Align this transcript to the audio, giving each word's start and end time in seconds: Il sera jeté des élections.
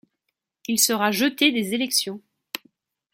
Il 0.67 0.79
sera 0.79 1.11
jeté 1.11 1.51
des 1.51 1.75
élections. 1.75 2.23